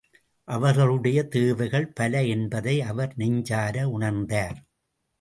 [0.47, 4.59] அவர்களுடைய தேவைகள் பல என்பதை அவர் நெஞ்சார உணர்ந்தார்.